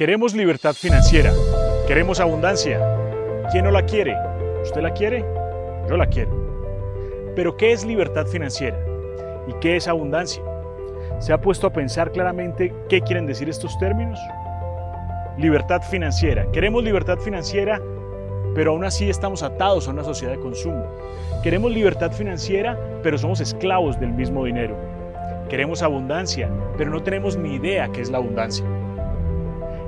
[0.00, 1.30] Queremos libertad financiera,
[1.86, 2.80] queremos abundancia.
[3.52, 4.16] ¿Quién no la quiere?
[4.62, 5.22] ¿Usted la quiere?
[5.90, 6.30] Yo la quiero.
[7.36, 8.78] Pero ¿qué es libertad financiera?
[9.46, 10.42] ¿Y qué es abundancia?
[11.18, 14.18] ¿Se ha puesto a pensar claramente qué quieren decir estos términos?
[15.36, 16.50] Libertad financiera.
[16.50, 17.78] Queremos libertad financiera,
[18.54, 20.82] pero aún así estamos atados a una sociedad de consumo.
[21.42, 24.78] Queremos libertad financiera, pero somos esclavos del mismo dinero.
[25.50, 26.48] Queremos abundancia,
[26.78, 28.64] pero no tenemos ni idea qué es la abundancia.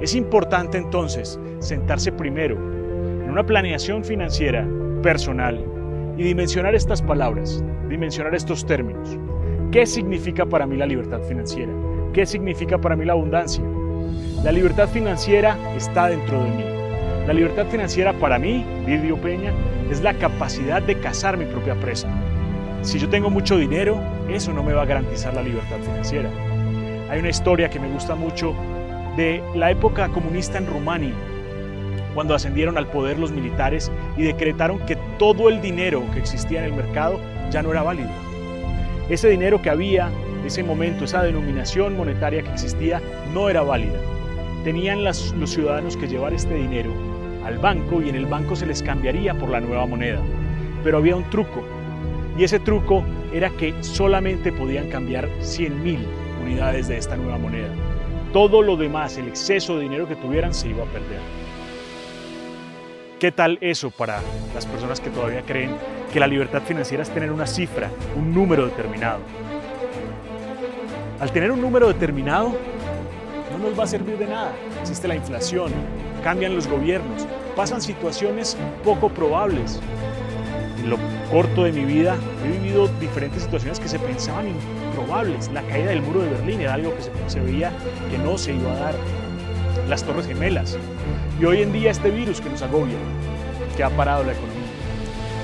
[0.00, 4.66] Es importante entonces sentarse primero en una planeación financiera
[5.02, 5.64] personal
[6.16, 9.18] y dimensionar estas palabras, dimensionar estos términos.
[9.72, 11.72] ¿Qué significa para mí la libertad financiera?
[12.12, 13.64] ¿Qué significa para mí la abundancia?
[14.44, 16.64] La libertad financiera está dentro de mí.
[17.26, 19.52] La libertad financiera para mí, Didio Peña,
[19.90, 22.08] es la capacidad de cazar mi propia presa.
[22.82, 26.30] Si yo tengo mucho dinero, eso no me va a garantizar la libertad financiera.
[27.10, 28.54] Hay una historia que me gusta mucho
[29.18, 31.12] de la época comunista en Rumania,
[32.14, 36.66] cuando ascendieron al poder los militares y decretaron que todo el dinero que existía en
[36.66, 38.10] el mercado ya no era válido.
[39.08, 40.08] Ese dinero que había,
[40.46, 43.02] ese momento, esa denominación monetaria que existía,
[43.34, 43.98] no era válida.
[44.62, 46.92] Tenían los ciudadanos que llevar este dinero
[47.44, 50.20] al banco y en el banco se les cambiaría por la nueva moneda.
[50.84, 51.64] Pero había un truco,
[52.38, 55.98] y ese truco era que solamente podían cambiar 100.000
[56.44, 57.87] unidades de esta nueva moneda.
[58.32, 61.20] Todo lo demás, el exceso de dinero que tuvieran, se iba a perder.
[63.18, 64.20] ¿Qué tal eso para
[64.54, 65.74] las personas que todavía creen
[66.12, 69.20] que la libertad financiera es tener una cifra, un número determinado?
[71.18, 72.52] Al tener un número determinado,
[73.50, 74.52] no nos va a servir de nada.
[74.82, 75.72] Existe la inflación,
[76.22, 77.26] cambian los gobiernos,
[77.56, 79.80] pasan situaciones poco probables.
[80.88, 80.96] Lo
[81.30, 85.50] corto de mi vida he vivido diferentes situaciones que se pensaban improbables.
[85.52, 87.72] La caída del muro de Berlín era algo que se, veía
[88.10, 88.94] que no se iba a dar.
[89.86, 90.78] Las Torres Gemelas.
[91.38, 92.96] Y hoy en día este virus que nos agobia,
[93.76, 94.56] que ha parado la economía.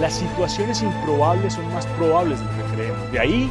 [0.00, 3.12] Las situaciones improbables son más probables de lo que creemos.
[3.12, 3.50] De ahí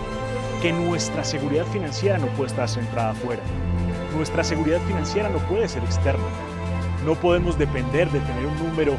[0.61, 3.41] que nuestra seguridad financiera no puede estar centrada afuera.
[4.13, 6.25] Nuestra seguridad financiera no puede ser externa.
[7.05, 8.93] No podemos depender de tener un número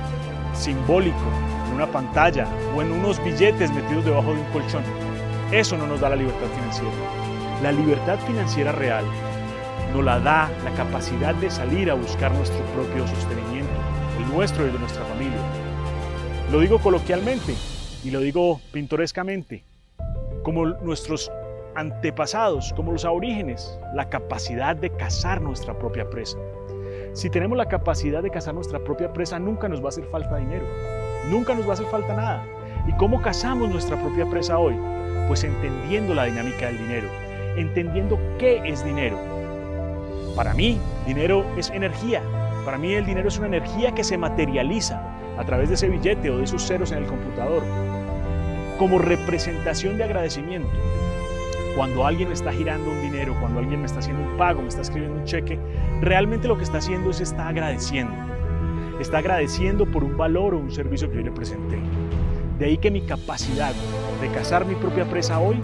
[0.54, 1.16] simbólico
[1.68, 4.82] en una pantalla o en unos billetes metidos debajo de un colchón.
[5.52, 6.92] Eso no nos da la libertad financiera.
[7.62, 9.04] La libertad financiera real
[9.94, 13.72] nos la da la capacidad de salir a buscar nuestro propio sostenimiento,
[14.18, 15.38] el nuestro y el de nuestra familia.
[16.52, 17.54] Lo digo coloquialmente
[18.04, 19.64] y lo digo pintorescamente,
[20.42, 21.30] como nuestros
[21.74, 26.38] antepasados, como los aborígenes, la capacidad de cazar nuestra propia presa.
[27.12, 30.36] Si tenemos la capacidad de cazar nuestra propia presa, nunca nos va a hacer falta
[30.36, 30.66] dinero,
[31.30, 32.44] nunca nos va a hacer falta nada.
[32.86, 34.74] ¿Y cómo cazamos nuestra propia presa hoy?
[35.26, 37.08] Pues entendiendo la dinámica del dinero,
[37.56, 39.18] entendiendo qué es dinero.
[40.34, 42.22] Para mí, dinero es energía.
[42.64, 45.02] Para mí el dinero es una energía que se materializa
[45.38, 47.62] a través de ese billete o de esos ceros en el computador,
[48.78, 50.68] como representación de agradecimiento.
[51.76, 54.82] Cuando alguien está girando un dinero, cuando alguien me está haciendo un pago, me está
[54.82, 55.58] escribiendo un cheque,
[56.00, 58.12] realmente lo que está haciendo es está agradeciendo.
[59.00, 61.78] Está agradeciendo por un valor o un servicio que yo le presenté.
[62.58, 63.72] De ahí que mi capacidad
[64.20, 65.56] de cazar mi propia presa hoy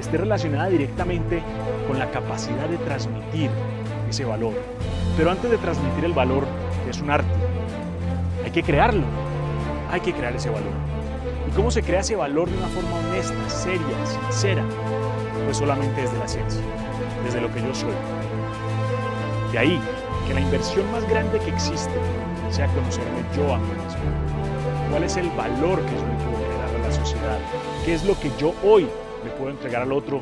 [0.00, 1.42] esté relacionada directamente
[1.86, 3.50] con la capacidad de transmitir
[4.08, 4.54] ese valor.
[5.18, 6.44] Pero antes de transmitir el valor,
[6.88, 7.28] es un arte.
[8.42, 9.04] Hay que crearlo.
[9.90, 10.72] Hay que crear ese valor.
[11.46, 14.64] ¿Y cómo se crea ese valor de una forma honesta, seria, sincera?
[15.44, 16.62] Pues solamente desde la ciencia,
[17.22, 17.92] desde lo que yo soy.
[19.52, 19.78] De ahí
[20.26, 21.92] que la inversión más grande que existe
[22.52, 24.90] sea conocerme yo a mí mismo.
[24.90, 27.38] ¿Cuál es el valor que yo le puedo generar a la sociedad?
[27.84, 28.82] ¿Qué es lo que yo hoy
[29.24, 30.20] le puedo entregar al otro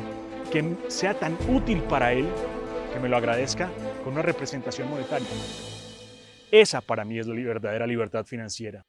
[0.49, 2.27] que sea tan útil para él
[2.93, 3.69] que me lo agradezca
[4.03, 5.27] con una representación monetaria?
[6.51, 8.85] Esa para mí es la verdadera libertad financiera.